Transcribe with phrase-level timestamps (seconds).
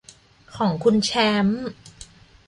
[0.55, 1.11] ของคุณแช
[1.45, 1.61] มป์